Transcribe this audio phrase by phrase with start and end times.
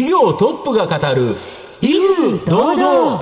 [0.00, 1.36] 企業トップが語る
[1.82, 3.20] 威風堂々。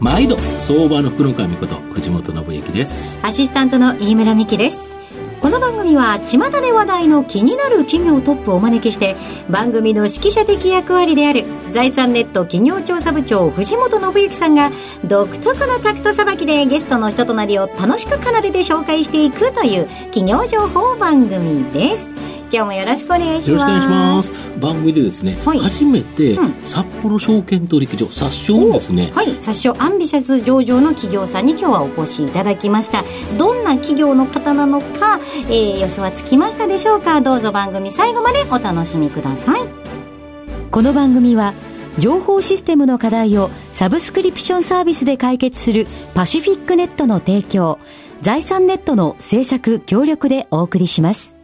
[0.00, 1.12] 毎度相場の
[1.68, 3.20] と藤本信之です。
[3.22, 4.95] アシスタントの飯村美希です
[5.86, 9.14] 組は巷で話題の気になる企業トップをお招きして
[9.48, 14.72] 番組の指揮者的役割である財産ネット企業調査部長藤本信之さんが
[15.04, 22.10] 独特のタクトさばきでゲストの人となりを楽しく奏でて紹介していくという企業情報番組です。
[22.52, 23.50] 今日もよろしくお願いします。
[23.50, 24.32] よろしくお願いします。
[24.60, 29.10] 番組でですね、はい、初めて、札幌証券取引所、札証ですね。
[29.14, 33.04] はい、札証アンビシャス上場の企業さんに今日はお越しいただきました。
[33.38, 37.20] どんな企業の方なのか、えー、予想はつきましたでしょうか？
[37.20, 39.60] どうぞ番組最後までお楽しみください。
[40.70, 41.54] この番組は、
[41.98, 47.78] 情報システムの課題をサブスクリプションサービスで解決するパシフィックネットの提供、
[48.22, 51.35] 財産ネットの制作協力でお送りします。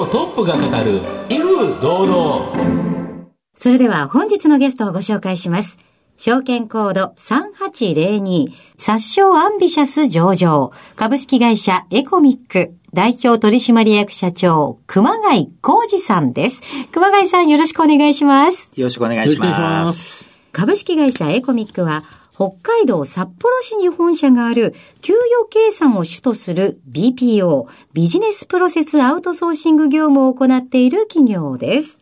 [0.00, 3.26] 業トップが語る威風堂々。
[3.54, 5.78] それでは本日のゲストをご紹介します。
[6.16, 10.72] 証券コード3802殺傷アンビシャス上場。
[10.96, 16.62] 株式会社エコミック代表取締役社長熊谷浩二さんです。
[16.92, 18.70] 熊谷さんよろしくお願いします。
[18.76, 20.24] よろしくお願いします。
[20.52, 22.02] 株式会社エコミックは
[22.40, 31.98] 北海道札幌市に本社がある給与計算を主とする BPO、ビジネスプロセスアウトソーシング業務を行っている企業です。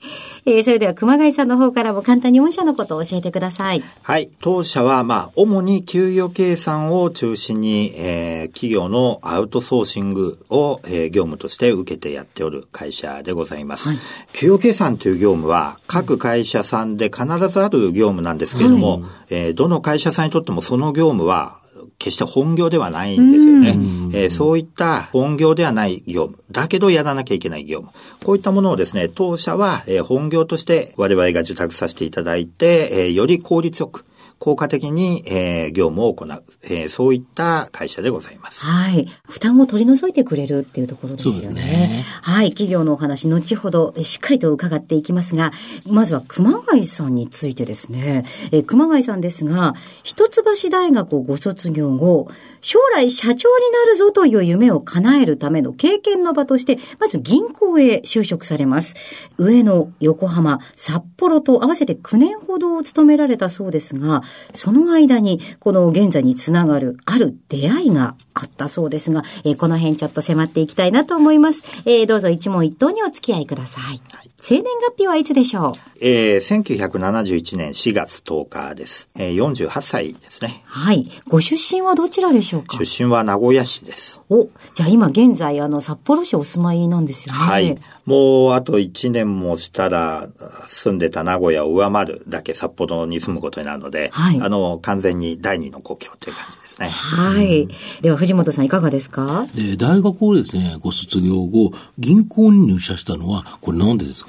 [0.46, 3.82] えー、それでは熊谷さんの方からも簡単に御社のことを教えてください。
[4.02, 4.30] はい。
[4.40, 13.88] 当社は、まあ、主に給与計算を中心に、えー、企業のアウトソーシングを、えー、業務として受けてやっておる会社でございます。
[13.88, 13.98] はい、
[14.34, 21.58] 給与計算という業務は、各会社さんで必ずある業務なんですけれども、はい、えー、どの会社さんにとってもその業務は
[21.98, 23.70] 決して本業ではないんですよね。
[24.14, 27.92] えー、そういった本業ではない業務、だけどやらなきゃいけない業務。
[28.24, 34.04] こういったものをですね、当社は、えー、本業として我々が受託させていただいて、えー、より効率よく、
[34.38, 38.64] 効果的に、えー、業務を行う、えー、そういった会社でございます。
[38.64, 39.08] はい。
[39.28, 41.62] 負担を取り除いてくれるっていうところですよね。
[41.62, 42.50] ねはい。
[42.50, 45.52] 企業のお話、後ほどしっかりと伺っていきますが、
[45.86, 48.24] まずは熊谷さんについてですね。
[48.52, 52.28] えー、熊谷さんですが、一橋大学をご卒業後、
[52.60, 58.94] 将来社長になるぞという夢を叶えるための経験の場として、まず銀行へ就職されます。
[59.36, 64.22] 上野、横浜、札幌と合わせて9年ほどを務められたそうですが、
[64.54, 71.62] その間に、この現在につながるある出会いがあったそうですが、えー、この辺ちょっと迫っていきたいなと思います。
[71.84, 73.84] えー、どうぞ一問一答にお付き合いください。
[73.84, 75.72] はい、生年月日はいつでしょう？
[76.00, 79.08] えー、1971年4月10日です。
[79.16, 80.62] えー、48歳ですね。
[80.64, 81.10] はい。
[81.26, 82.78] ご出身はどちらでしょうか？
[82.78, 84.20] 出身は名古屋市です。
[84.30, 87.38] お、じゃあ今現在、あの、札幌市お住まいなんですよね。
[87.40, 87.78] はい。
[88.06, 90.28] もう、あと1年もしたら、
[90.68, 94.40] 住んでた名古屋を上回るだけ札幌に住むことになるので、はい。
[94.40, 96.88] あの、完全に第二の故郷という感じですね。
[96.88, 97.68] はい。
[98.02, 99.46] では、藤本さんいかがですか？
[99.54, 104.27] で、大学をですね、ご卒業後、銀行に入社したのは、これなんでですか？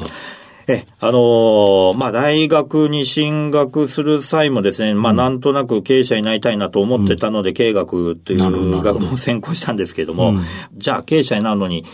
[0.67, 10.33] え、あのー、まあ、大学に進学する際もですね、まあ、なんとなく経営者になりたいなと思ってたので、経営学という学問を専攻したんですけれども、
[10.77, 11.85] じゃあ経営者になるのに、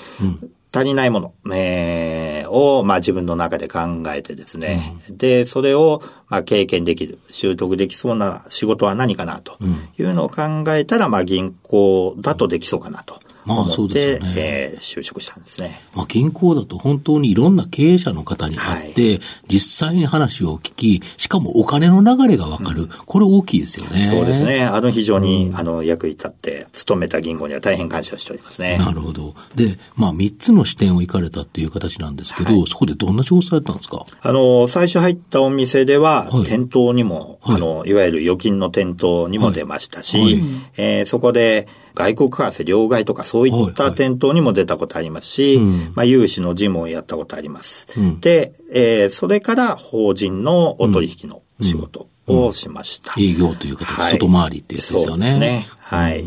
[0.73, 9.57] 足りないもの、えー、を、まあ自分の中で考えてですね、うん、で、それを、まあ経験できる、習得できそうな仕事は何かなと
[9.97, 13.21] いうのを考えたら、まあ銀行だとできそうかなと。
[13.45, 14.33] まあそうですね。
[14.37, 15.79] えー、就職したんですね。
[15.93, 24.07] まあ銀行だと本当にいろんな経営者の方に会って、はい、実際に話を聞き、しかもお金の流れがわかる、うん、これ大きいですよね。
[24.07, 24.63] そうですね。
[24.63, 28.77] あの非常に、うん、あの役に立って、勤めた銀行には大変感謝しておりますね。
[28.77, 29.35] なるほど。
[29.55, 34.05] で、まあ三つの視点を行かれたっていう形なんですけど、はい、そこでどんな仕事されたんですか？
[34.21, 40.43] あの、最初入ったお店では、店頭にも、はい、あの、いわゆる預金の店頭にも出ましたし、はい、
[40.77, 47.87] えー、そこで、外国為替両替とかそういった店頭にも出たことありますし、はいはい、まあ、融資の事務をやったことあります。
[47.97, 53.13] うん、で、えー、それから法人のお取引の仕事をしました。
[53.17, 55.31] うんうん、営業という形、はい、外回りってやつですよね。
[55.31, 55.67] そうですね。
[55.79, 56.25] はい。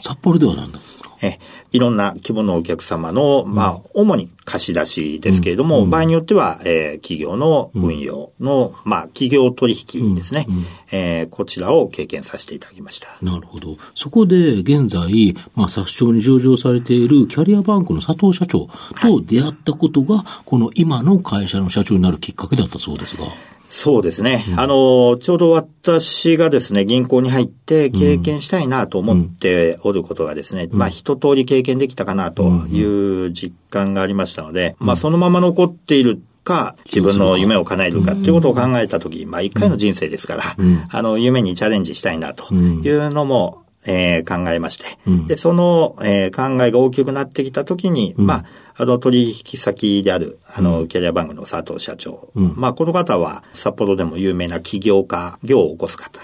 [0.00, 1.10] 札幌では何ですか？
[1.22, 1.38] え、
[1.72, 13.08] いろんな規模のお客様の、まあ、主に貸し出しですけれども、うん、場合によっては、えー、企業の運用の、うん、まあ、企業取引ですね、うん、えー、こちらを経験させていただきました。
[13.20, 13.76] なるほど。
[13.94, 18.68] そこで、現在、まあ、殺傷に上場されているキャリアバンクの佐藤社長
[19.02, 23.24] と出会ったことが、はい、この今の会社の社長になるきっかけだったそうですが。
[23.70, 24.44] そうですね。
[24.50, 40.56] うん、あの、ちょうど私がですね、銀行に入って経験したいなと思っておることがですね、うん、まあ一通り経験できたかなという実感がありましたので、まあそのまま残っているか、自分の夢を叶えるかっていうことを考えたとき、まあ一回の人生ですから、
[40.90, 48.44] あの、夢にチャレンジしたいなというのも、えー、考えまして、うん、で、その、えー、考えが大きくなってきたときに、うん、まあ、
[48.76, 52.30] あの、取引先である、あの、キャリアバンクの佐藤社長。
[52.34, 56.20] うん、まあ、この方は、札幌でも有名な起業家、業を起こす方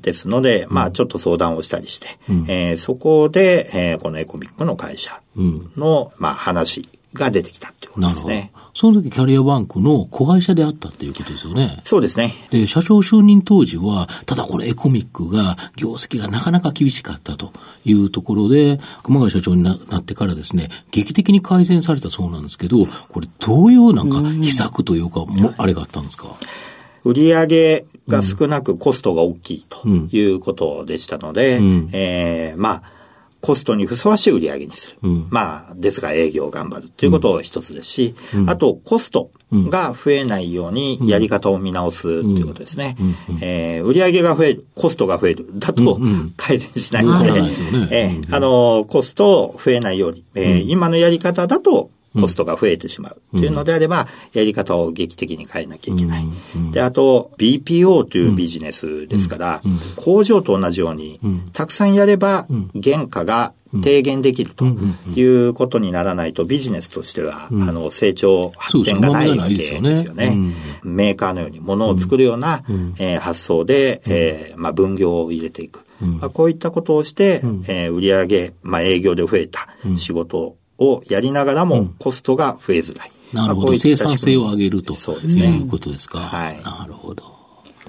[0.00, 2.08] ですので、まあ、ちょっと相談をしたりして、
[2.48, 8.52] えー、そこで、えー、このエコミックの会社の、まあ、話が出てきたことですね。
[8.74, 11.80] その時キャリアバンクの子会社であったっていうことですよね。
[11.84, 12.34] そうですね。
[12.50, 17.52] で、社長就任当時は、ただこれエコミックが業績がなかなか厳しかったと
[17.84, 26.26] いうところで、熊谷社長になってからですね、劇的に改善されたそうなんですけど、これどういうなんか秘策というか、もあれがあったんですか、
[27.04, 32.82] 売上が少なくコストが大きいということでしたので、うん、えー、まあ、
[33.40, 34.98] コストにふさわしい売り上げにする。
[35.02, 42.96] うん、まあ、ですが営業を頑張るということを一つですし、うん、あとコストが増えないようにやり方を見直すということですね。
[43.40, 45.46] えー、売上が増える、コストが増える。
[45.54, 45.98] だと
[46.36, 47.30] 改善しないので、
[47.90, 53.20] えー、あの、コスト増えないように、えー、今のやり方だとコストが増えてしまう。
[53.32, 56.24] というのであれば、やり方を劇的に変えなきゃいけない。
[56.72, 59.60] で、あと、BPO というビジネスですから、
[59.96, 61.20] 工場と同じように、
[61.52, 62.46] たくさんやれば、
[62.82, 64.64] 原価が低減できると
[65.14, 70.36] いうことにならないと、ビジネスとしては、あの、成長、発展がないわけですよね。
[70.82, 72.64] メーカーのように物を作るような、
[72.98, 75.80] え発想で、えまあ、分業を入れていく。
[76.00, 83.10] まあ、こういったことをして、え売上、まあ、営業で増えた仕事をやりながらもコストが増えづらい。
[83.32, 83.76] なるほど。
[83.76, 84.96] 生産性を上げるとい
[85.60, 86.18] うことですか。
[86.18, 86.60] はい。
[86.64, 87.40] なるほど。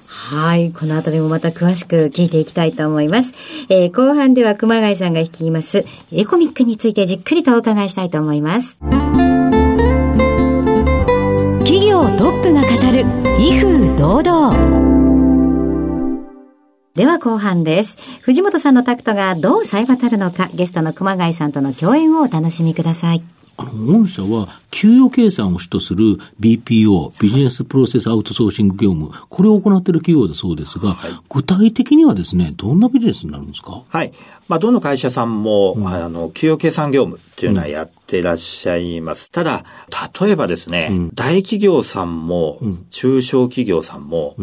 [0.06, 0.72] はい。
[0.72, 3.34] このあたりもまた詳しく聞いていきたいと思います。
[3.70, 8.78] えー、後半では熊谷さんが率います、エコミックについてじっくりとお伺いしたいと思います。
[11.60, 13.06] 企業トップが語る、
[13.40, 14.81] 威風堂々。
[16.94, 17.98] では後半です。
[18.22, 23.24] 藤本さんのタクトがどう冴え渡るのか、ゲストの熊谷さんとの共演をお楽しみください。
[23.56, 33.84] あの、御社は、給与計算を主とする BPO、ビジネスプロセスアウトソーシング業務、これを行っている企業だそうですが、はい、具体的にはですね、どんなビジネスになるんですか？
[33.88, 34.12] はい。
[34.50, 39.28] まあ、どの会社さんも、うん、あの、給与計算業務っていうのはやっていらっしゃいます。
[39.28, 39.64] うん、ただ、
[40.20, 42.60] 例えばですね、うん、大企業さんも、
[42.90, 44.36] 中小企業さんも、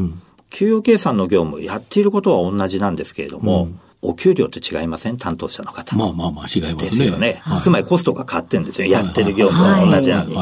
[0.50, 3.80] 給与計算の業務やっていることは同じなんですけれども、うん、
[4.10, 5.16] お給料って違いません？
[5.16, 5.96] 担当者の方。
[5.96, 6.90] まあまあまあ違いますね。
[6.90, 7.38] ですよね。
[7.42, 8.88] はい、つまりコストが変わってるんですよ。
[8.88, 10.36] やってる業務は同じなのに。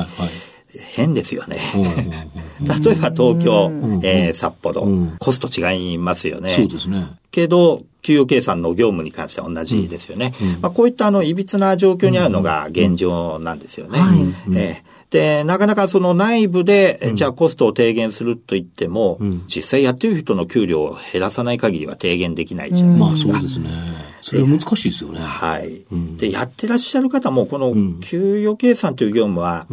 [0.95, 1.59] 変ですよね。
[2.61, 3.71] 例えば東京、
[4.03, 4.87] えー、札幌、
[5.19, 6.53] コスト違いますよね。
[6.53, 7.07] そうですね。
[7.31, 10.35] けど、給与計算の業務に関しては同じですよね。
[10.61, 14.01] まあ、こういったあの、いびつな状況にあるのが現状なんですよね。
[14.55, 23.33] えーで、なかなかその内部で、じゃあコストを低減すると言っても、うん、実際やってる人の給料を減らさない限りは低減できないじゃないですか。
[23.33, 23.71] まあそうですね。
[24.21, 25.21] それは難しいですよね。
[25.21, 25.85] はい。
[26.19, 29.67] で、やってらっしゃる方も、この給与計算という業務は、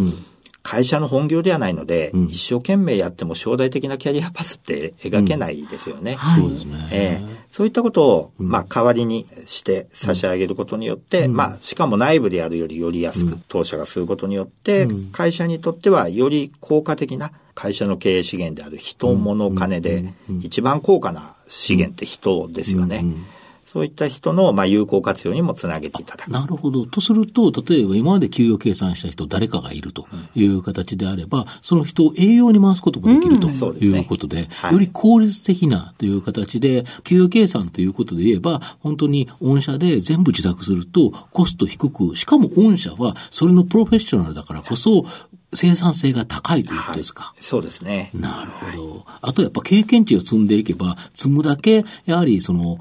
[0.64, 6.18] 会社の本業ではないので、うん、一生懸命やっても将来的なキャリアパスって描けないですよね。
[6.38, 6.90] そうですね。
[6.92, 23.06] えー、そういったことを、まあ、代わりにして差し上げることによって、まあ、しかも内部でやるよりより安く、当社がすることによって、会社にとってはより効果的な会社の経営資源である人、物、金で、一番高価な資源って人ですよね。
[23.74, 26.32] そういった人の、まあ、有効活用にもつなげていただく。
[26.32, 26.86] なるほど。
[26.86, 45.04] とすると、例えば今まで給与計算した人、誰かがいるという形であれば、うん、その人を営業に回すこともできるということで、うんでねはい、より効率的なという形で、給与計算ということで言えば、本当に御社で全部自宅すると、コスト低く、しかも御社はそれのプロフェッショナルだからこそ、
[45.56, 48.12] 生産性が高いということですか、はい、そうですね。
[48.14, 49.06] なるほど。
[49.22, 52.78] あとやっぱ経験値を積んでいけば、積むだけ、やはりその、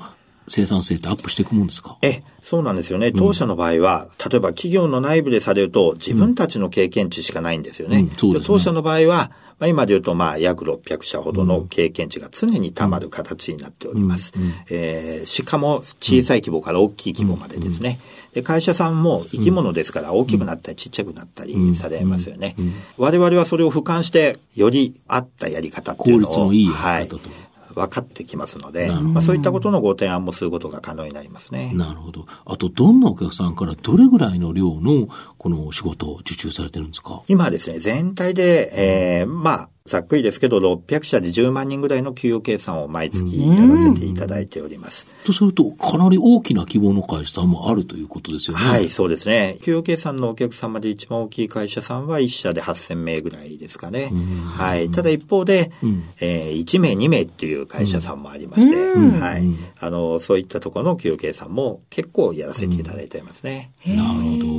[0.48, 1.98] 生産性ってアップしていくもんですか？
[2.02, 3.12] え、そうなんですよね。
[3.12, 7.96] 当社の場合は、うん、例えば企業の内部でされると、自分たちの経験値しかないんですよね。
[7.96, 14.32] うんうんね当社の場合は、まあ、今で言うと、まあ、約600社ほどの経験値が常にたまる形になっております。
[14.68, 18.00] えー、しかも、小さい規模から大きい規模までですね。
[18.32, 22.56] で、会社さんも生き物ですから、大きくなったりちっちゃくなったりされますよね。
[22.96, 27.28] 我々はそれを俯瞰して、より合ったやり方っていうのを、効率のいいやり方と。
[27.28, 31.72] はい分かってきますので、まあ、そういったことのご提案もすることが可能になりますね。
[31.74, 32.26] なるほど。
[32.44, 35.08] あと、どんなお客さんからどれぐらいの量の
[35.42, 37.24] この仕事を受注されてるんですか？
[37.26, 45.08] 今ですね、全体で、えー、まあ、ざっくりですけど、600社で10万人ぐらいの給与計算を毎月やらせていただいております。
[45.24, 48.64] とすると、かなり大きな規模の会社さんもあるということですよね。
[48.64, 49.58] はい、そうですね。
[49.62, 54.12] 給与計算のお客様で一番大きい会社さんは1社で8000名ぐらいですかね。
[54.46, 54.88] はい。
[54.92, 59.42] ただ一方で、うん、えー、1名、2名っていう会社さんもありまして、はい。
[59.80, 63.72] あの、そういったところの給与計算も結構やらせていただいていますね。
[63.84, 64.51] なるほど。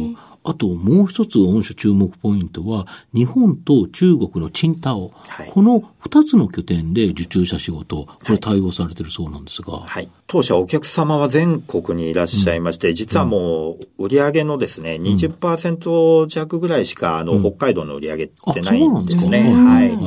[0.43, 9.79] あともう一つ御社注目ポイントは、日本と中国のチンタオ、はい、この二つの拠点で受注者仕事、これ対応されてるそうなんですが。
[9.79, 10.09] はい。
[10.27, 19.53] 当社お客様は全国にいらっしゃいまして、うん、実はもう売上のですね、20%弱ぐらいしか、あの、北海道の売上ってないんですね。
[19.53, 19.97] はい。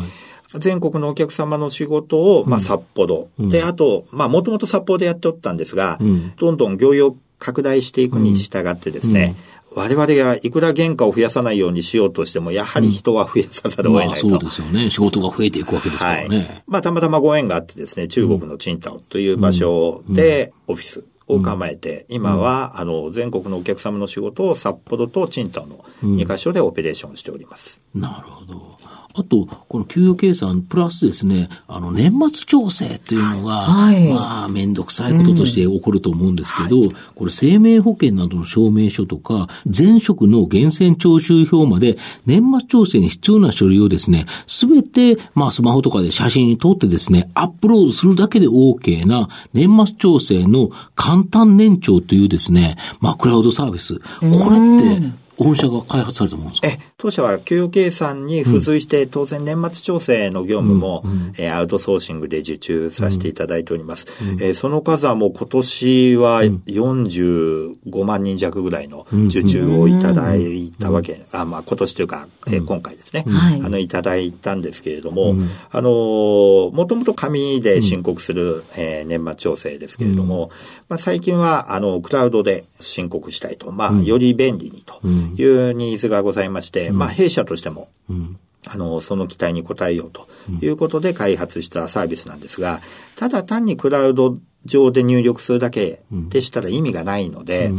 [0.58, 9.34] 全国のお客様の仕事を、まあ、札幌、うん、で、あと、まあ、もともと札幌でやっておったんですが、うん、どんどん業用拡大していくに従ってですね、
[9.76, 14.88] 我々がいくら原価を増やさないようにしようとしても、やはり人は増やさざるを得ないと、まあ、そうですよね。
[14.88, 16.36] 仕事が増えていくわけですからね。
[16.38, 27.78] はい、まあ、たまたまご縁があってですね、中国のチンタオという場所でオフィスを構えて、今は、あの、全国のお客様の仕事を札幌とチンタオの2カ所でオペレーションしております。
[27.94, 28.78] なるほど。
[29.18, 41.96] あと、この給与計算プラスですね、あの、年末調整というのが、はい、まあ、めんどくさいこととして起こると思うんですけど、うんはい、これ生命保険などの証明書とか、前職の源泉徴収票まで、
[42.26, 53.96] 年末調整に必要な書類をですね、すべて、まあ、スマホとかで写真に撮ってですね、アップロードするだけで OK な、年末調整の簡単年長というですね、まあ、クラウドサービス。
[53.96, 54.02] こ
[54.50, 56.68] れって、御社が開発されたものですか？
[56.68, 64.06] え、当社は給与計算に付随して、当然年末調整の業務も、うん、えー、アウトソーシングで受注させていただいております。
[64.18, 73.26] うん、えー、その数はもう今年は45万人弱ぐらいの受注をいただいたわけ、あまあ今年というか、えー、今回ですね、
[73.62, 75.34] あの、いただいたんですけれども、
[75.70, 75.90] あの
[76.72, 80.50] もともと紙で申告する、えー、年末調整ですけれども、
[80.88, 85.06] まあ最近は、あの、クラウドで申告したいと、まあ、より便利にと。
[85.06, 90.28] いうニーズがございまして、うん、まあ弊社としても、うん、あの、その期待に応えようと
[90.60, 92.80] いうことで開発したサービスなんですが、
[93.16, 97.70] ただ単にクラウド上で入力するだけでしたら意味がないので、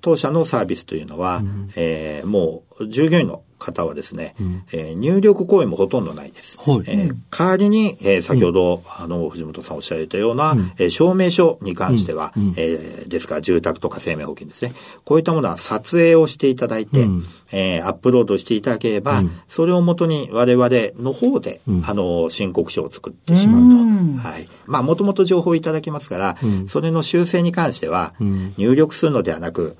[0.00, 1.42] 当社のサービスというのは、
[1.76, 6.58] えー、もう従業員の方はですね、うん、えー、入力行為もほとんどないです。
[6.58, 14.72] はい、えー、代わりに、えー、先ほど、うん、あの、藤本さんおっしゃられたような、うん、えー、証明書に関しては、うん、えー、ですから住宅とか生命保険ですね。
[15.04, 24.28] こういったものは撮影をしていただいて、うん、えー、アップロードしていただければ、それをもとに我々の方で、あの、申告書を作ってしまうと。
[24.28, 24.48] はい。
[24.66, 26.36] まあ、もともと情報いただきますから、
[26.68, 28.14] それの修正に関しては、
[28.56, 29.76] 入力するのではなく、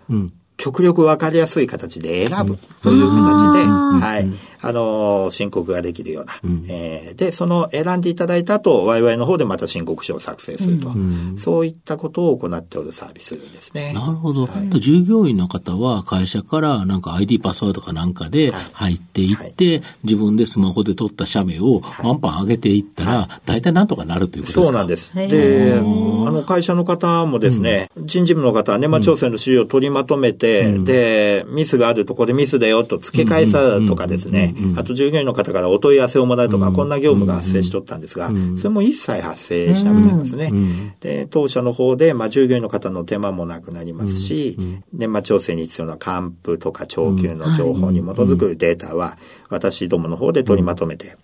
[0.60, 4.30] 極力わかりやすい形で選ぶという形で、はい。
[4.62, 6.34] あの、申告ができるような。
[6.44, 13.94] うん、えー、で、その選んでいただいた後、ワイワイの方でまた申告書を作成すると、うん、そういったことを行っておるサービスですね。
[13.94, 14.44] なるほど。
[14.44, 19.74] はい、従業員の方は会社からなんか ID パスワードかなんかで入っていって、はい。
[19.76, 24.66] はい、自分でスマホで撮った写メをワンパン上げていったら、大体なんとかなるということですか？
[24.66, 25.16] そうなんです。
[25.16, 30.49] で、あの会社の方もですね、うん、人事部の方は年末調整の資料を取りまとめて、
[30.84, 40.52] で、ミスがあるところでミスだよと付け替えさとかですね、あと従業員の方からお問い合わせをもらうとか、こんな業務が発生しとったんですが、それも一切発生しなくなりますね。
[41.00, 44.58] で、当社の方で、まあ、従業員の方の手間もなくなりますし、
[44.92, 49.16] 年末調整に必要な還付とか長給の情報に基づくデータは、
[49.48, 51.16] 私どもの方で取りまとめて、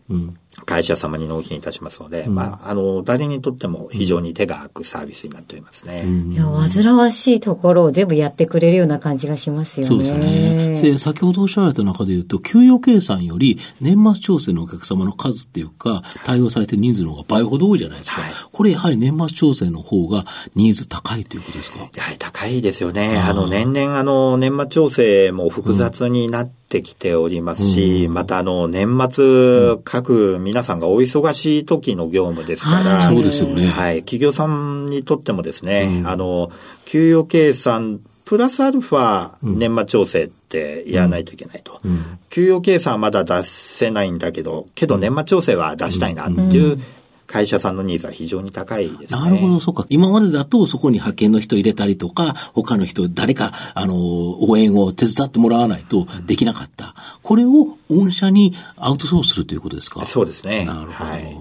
[0.64, 6.04] 会社様に納品いたしますので、うん、まあ、あの、誰にとっても非常に手が空くサービスになっておりますね。
[6.06, 9.88] いや、煩わしいところを全部やってくれるような感じがしますよね。
[9.88, 10.92] そうですね。
[10.92, 18.22] で、先ほどおっしゃられた中で言うと、給与計算より年末調整のお客様の数っていうか、対応されてる人数の方が倍ほど多いじゃないですか。
[18.22, 21.78] はい、これやはり年末調整の方がニーズ高いということですか？
[21.94, 23.18] やはり高いですよね。
[23.18, 33.66] あの、年々あの、年末調整も複雑になって、ってきておりますし、うん、またあの、年末、各皆さんがお忙しい時の業務ですから、そうですよね。
[33.66, 34.00] はい。
[34.00, 36.50] 企業さんにとってもですね、うん、あの、
[36.84, 41.78] 給与計算、プラスアルファ年末調整ってやらないといけないと。
[41.84, 46.80] うん、給与計算はまだ出せないんだけど、けど年末調整は出したいなっていう
[47.26, 49.20] 会社さんのニーズは非常に高いですね。
[49.20, 49.86] なるほど、そうか。
[49.88, 56.94] 今までだとそこに派遣の人入れたりとか、他の人、誰か、あの、応援を手伝ってもらわないとできなかった。
[57.22, 60.06] これを御社にアウトソースするということですか？
[60.06, 60.64] そうですね。
[60.64, 61.10] なるほど。
[61.10, 61.36] はい、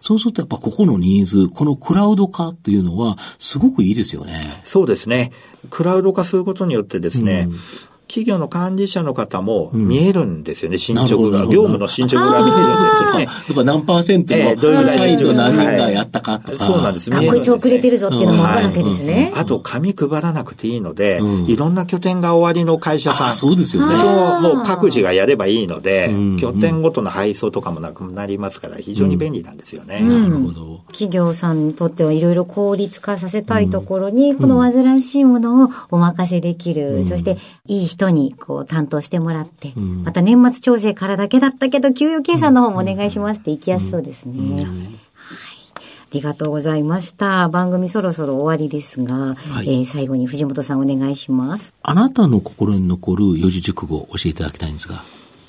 [0.00, 4.42] そうするとやっぱここのニーズ、このクラウド化っていうのはすごくいいですよね。
[4.64, 5.32] そうですね。
[5.70, 7.58] クラウド化することによってですね、うん
[8.08, 11.46] 企業の管理者の方も見えるんですよね、進捗が。
[11.46, 13.26] 業務の進捗が見えるんですよね。
[13.26, 16.64] だから何パーセントの社員の何人がやったかとか。
[16.64, 17.10] そうなんです。
[17.10, 19.30] こいつ遅れてるぞっていうのもわかるわけですね。
[19.34, 23.34] あと、紙配らなくていいので、いろんな拠点が終わりの会社さん。
[23.34, 23.94] そうですよね。
[23.96, 26.10] そう、もう各自がやればいいので、
[26.40, 30.00] 拠点ごとの配送とかもなくなりますから、非常に便利なんですよね。
[30.00, 30.80] なるほど。
[30.92, 37.04] 企業さんにとってはいろいろ効率化させたいところに、この煩わしいものをお任せできる。
[37.06, 37.36] そして、
[37.66, 39.72] いい人にこう担当してもらって、
[40.04, 44.66] また年末調整からだけだったけど、給与計算の方もお願いしますって行きやすそうですね。
[44.66, 47.48] ありがとうございました。
[47.50, 51.74] 番組そろそろ終わりですが、はい、えー、最後に藤本さんお願いします。
[51.82, 55.02] あなたの心に残る四字熟語を教えていただきたいんですが。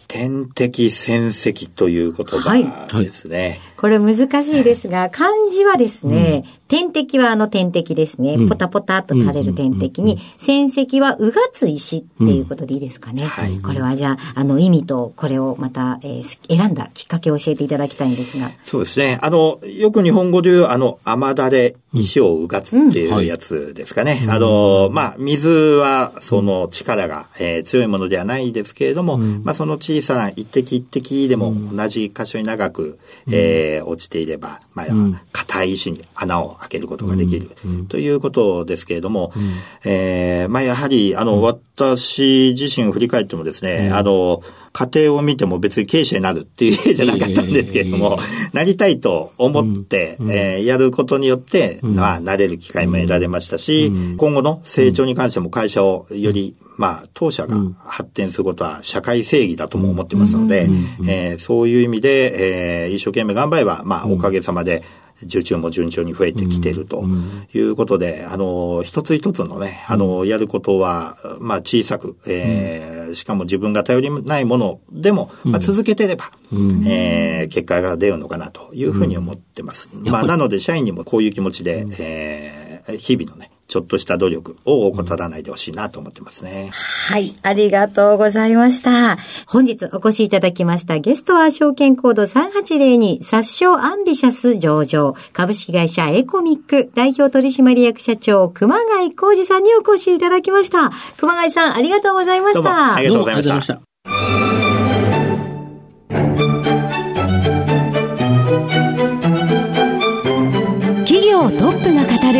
[0.10, 3.38] 天敵戦績という言葉ですね。
[3.38, 8.34] はいこれ難しいですが、漢字はですね、うん、天敵はあの天敵ですね。
[8.34, 13.24] うん、ポタポタと垂れる天敵に、戦績はうがつ石っていうことでいいですかね。
[13.24, 18.52] はい、これはじゃあ、あの意味とこれをまた、えー、選んだきっかけを教えていただきたいんですが。
[18.66, 19.18] そうですね。
[19.22, 24.20] あの、よく日本語で言う、あの、雨だれ、石をうがつっていうやつですかね。
[24.24, 34.86] うんはい、あの、まあ、水はその力が、えー、強いものではないですけれども、まあ、その小さな一滴一滴でも同じ箇所に長く、えーえー、落ちていれば、まあ、
[35.32, 37.52] 硬、い石に穴を開けることができる、
[37.88, 39.34] ということですけれども、
[39.86, 44.42] えー、まあ、やはり、あの、私自身を振り返ってもですね、あの、
[44.72, 48.18] 家庭を見ても別に経営者になるっていう家じゃなかったんですけれども、
[48.54, 60.70] なりたいと思って、えー、やることによって、まあ、なれる機会も得られましたし、今後の成長に関しても会社をより、まあ、当社が発展することは社会正義だとも思ってますので、
[61.08, 64.84] えー、そういう意味で、えー、一生懸命頑張れば、まあ、おかげさまで、
[65.24, 67.04] 受注も順調に増えてきていると
[67.54, 76.32] いうことで、あの、一つ一つのね、あの、やることは、まあ、小さく、えー、しかも自分が頼りないものでも、まあ、続けてれば、
[76.88, 79.90] えー、結果が出るのかなというふうに思ってます。
[79.94, 86.72] まあ、なので、社員にもこういう気持ちで、えー、日々のね、ちょっとした努力を怠らないでほしいなと思ってますね。
[87.08, 89.16] はい、ありがとうございました。
[89.46, 100.90] 本日お越しいただきましたゲストは証券コード3802殺傷アンビシャス上場株式会社エコミック代表取締役社長熊谷浩二さんにお越しいただきました。
[101.18, 102.96] 熊谷さんありがとうございました。
[102.96, 104.59] ありがとうございました。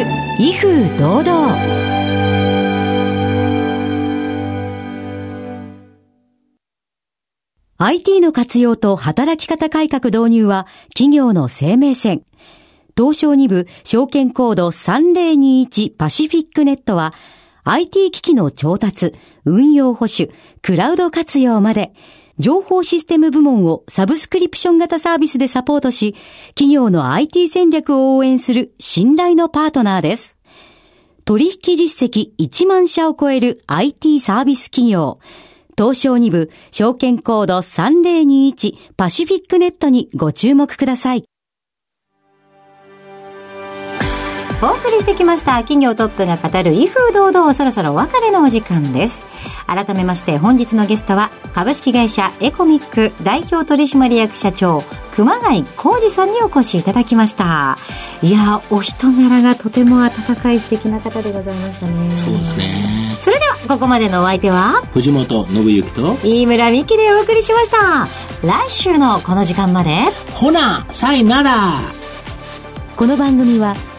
[0.04, 0.10] る
[0.40, 1.58] 威風堂々
[7.78, 12.24] ？IT の活用と働き方改革導入は企業の生命線。
[12.98, 17.14] 東証2部証券コード3021パシフィックネットは
[17.64, 19.14] IT 機器の調達、
[19.46, 20.32] 運用保守、
[20.62, 21.94] クラウド活用まで
[22.40, 26.16] 情報システム部門をサブスクリプション型サービスでサポートし、
[26.56, 30.38] 企業の IT 戦略を応援する信頼のパートナーです。
[31.26, 35.20] 取引実績1万社を超える IT サービス企業。
[35.78, 41.29] 東証2部証券コード3021パシフィックネットにご注目ください。
[44.62, 45.58] お送りしてきました。
[45.60, 49.26] 企業トップが語る威風堂々そろそろお別れのお時間です。
[49.66, 57.78] 改めまして本日のゲストは株式会社エコミック代表取締役社長熊谷浩二さんにお越しいただきました。
[58.22, 62.16] いやお人柄がとても温かい素敵な方でございましたね。
[62.18, 63.16] そうですね。
[63.22, 68.08] それではここまでのお相手は藤本信之と飯村美希でお送りしました。
[68.46, 70.00] 来週のこの時間まで
[70.34, 71.80] ほなさいなら。
[72.98, 73.78] この番組は「